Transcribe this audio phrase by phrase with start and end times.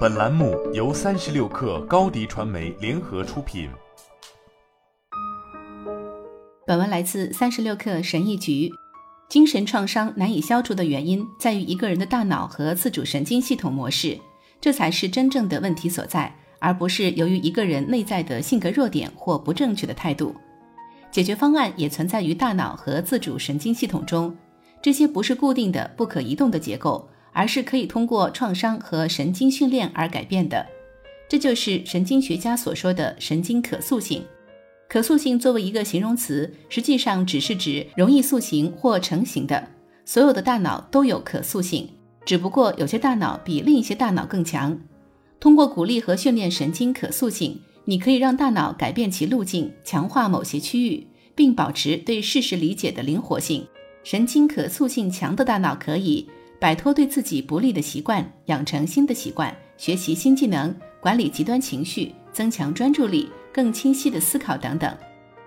[0.00, 3.70] 本栏目由三十六氪高低传媒联合出品。
[6.66, 8.70] 本文来自三十六氪神医局。
[9.28, 14.18] 精神创伤难以消除的原因在于一个人的大脑和自主神经系统模式，
[14.60, 20.34] 这才是真正的问题所在，而不是由于一个人内在的性格弱点或不正确的态度。
[21.12, 24.36] 解决方案也存在于大脑和自主神经系统中，
[24.82, 30.66] 这些不是固定的、不可移动的结构，而是可以通过创伤和神经训练而改变的。
[31.28, 34.24] 这就是神经学家所说的神经可塑性。
[34.88, 39.68] 可塑性作为一个形容词，实际上只是指容易塑形或成型的。
[40.04, 41.88] 所有的大脑都有可塑性，
[42.24, 44.76] 只不过有些大脑比另一些大脑更强。
[45.38, 53.64] 通过鼓励和训练神经可塑性，你可以让大脑改变其路径，强化某些区域，并保持对事实理解的灵活性。
[54.02, 56.28] 神经可塑性强的大脑可以
[56.60, 63.28] 摆脱对自己不利的习惯，养成新的习惯，学习新技能，管理极端情绪，增强专注力。
[63.52, 64.96] 更清晰的思考等等。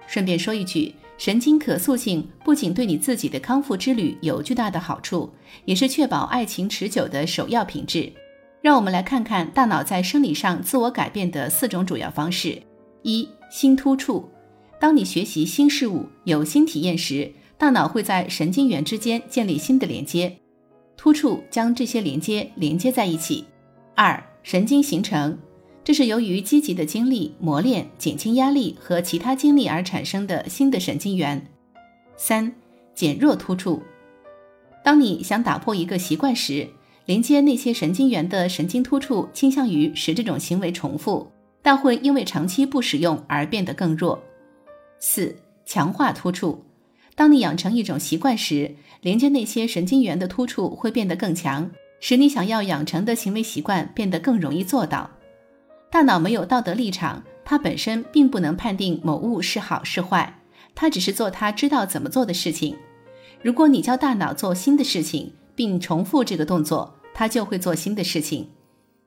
[0.07, 5.31] 顺便说一句，神经可塑性不仅对你自己的康复之旅有巨大的好处，
[5.63, 8.11] 也是确保爱情持久的首要品质。
[8.61, 12.61] 让我们来看看大脑在生理上自我改变的四种主要方式：
[13.03, 14.29] 一、新突触。
[14.81, 20.37] 当你学习新事物、有新体验时，大脑会在神经元之间建立新的连接，
[21.03, 23.43] 突触将这些连接连接在一起。
[23.93, 25.37] 二、神经形成。
[25.83, 31.45] 这是由于积极的经历、磨练、减轻压力和其他经历而产生的新的神经元。
[32.15, 32.49] 三、
[32.95, 33.83] 减弱突触。
[34.81, 36.69] 当你想打破一个习惯时，
[37.05, 41.29] 连接那些神经元的神经突触倾向于使这种行为重复，
[41.61, 44.17] 但会因为长期不使用而变得更弱。
[44.99, 46.63] 四、强化突触。
[47.15, 51.69] 当你养成一种习惯时，连接那些神经元的突触会变得更强，
[51.99, 55.09] 使你想要养成的行为习惯变得更容易做到。
[55.91, 60.39] 大脑没有道德立场，它本身并不能判定某物是好是坏，
[60.73, 62.75] 它只是做它知道怎么做的事情。
[63.41, 68.49] 如果你教大脑做新的事情，并重复这个动作，它就会做新的事情。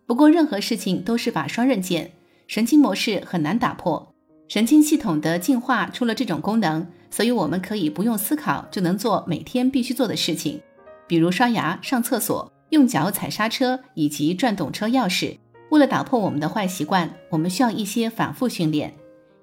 [0.06, 2.12] 不过，任何事情都是把双刃剑，
[2.46, 4.14] 神经模式很难打破。
[4.46, 10.60] 神经系统的进化出了这种功能，所以我们可以不用思考就能做每天必须做的事情，
[11.06, 15.38] 比如刷牙、上厕所、用脚踩刹车以及转动车钥匙。
[15.70, 18.94] 为了打破我们的坏习惯，我们需要一些反复训练。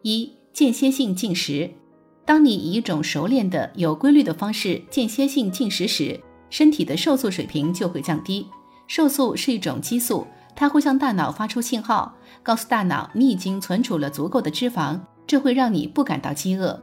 [0.04, 1.68] 一、间歇性进食。
[2.24, 6.20] 当你以一种熟练的、有规律的方式间歇性进食时，
[6.52, 8.46] 身体的瘦素水平就会降低。
[8.86, 12.14] 瘦素是一种激素，它会向大脑发出信号，
[12.44, 16.80] 告诉大脑你已经存储了足够的脂肪，这会让你不感到饥饿。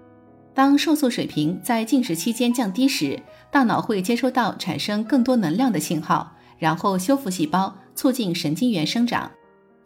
[0.60, 3.18] 当瘦素水平在进食期间降低时，
[3.50, 7.74] 大脑会接收到产生更多能量的信号，然后修复细胞。
[7.94, 9.30] 促进神经元生长，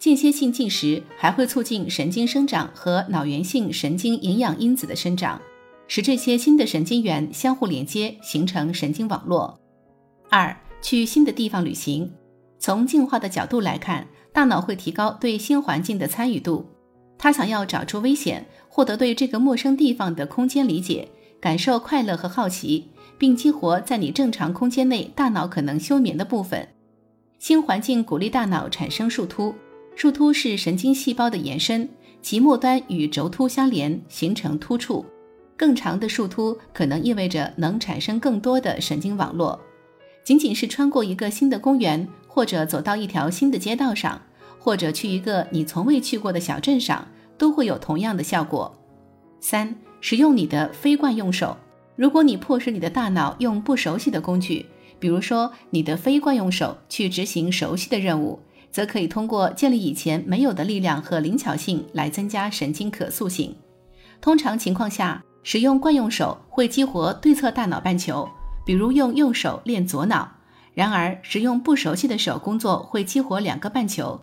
[0.01, 5.41] 间歇性进食还会促进神经生长和脑源性神经营养因子的生长，
[5.87, 9.57] 使这些新的神经元相互连接，形成神经网络。
[10.29, 12.11] 二，去新的地方旅行。
[12.59, 16.67] 从进化的角度来看，大脑会提高对新环境的参与度。
[17.19, 21.09] 他想要找出危险，获得对这个陌生地方的空间理解，
[21.41, 26.69] 感受快乐和好奇，并激活在你正常空间内大脑可能休眠的部分。
[27.39, 29.55] 新环境鼓励大脑产生树突，
[29.95, 31.89] 树突是神经细胞的延伸，
[32.23, 35.05] 其末端与轴突相连，形成突触。
[35.57, 39.61] 更长的树突可能意味着能产生更多的神经网络。
[40.25, 44.21] 仅仅是穿过一个新的公园，或者走到一条新的街道上，
[44.65, 48.75] 或者去一个你从未去过的小镇上，都会有同样的效果。
[49.39, 51.55] 三、使用你的非惯用手。
[51.97, 54.65] 如果你迫使你的大脑用不熟悉的工具。
[54.99, 63.55] 比如说，你的非惯用手去执行熟悉的任务，则可以通过建立以前没有的力量和灵巧性来增加神经可塑性。
[64.23, 68.27] 通常情况下，使用惯用手会激活对侧大脑半球，
[68.65, 70.27] 比如用右手练左脑。
[70.73, 74.19] 然而，使用不熟悉的手工作会激活两个半球，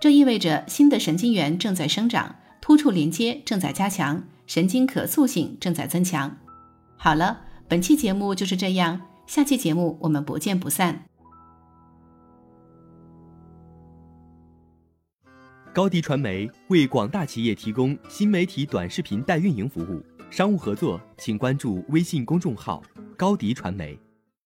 [0.00, 6.38] 这意味着新的神经元正在生长，突触连接正在加强，神经可塑性正在增强。
[6.96, 8.98] 好了，本期节目就是这样。
[9.26, 11.04] 下期节目我们不见不散。
[15.74, 22.82] 高迪传媒为广大企业提供新媒体短视频代运营服务，商务合作请关注微信公众号
[23.18, 23.96] 高迪传媒。